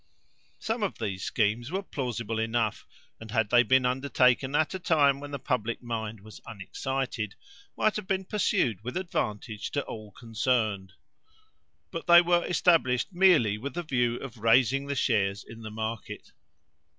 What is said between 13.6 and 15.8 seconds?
the view of raising the shares in the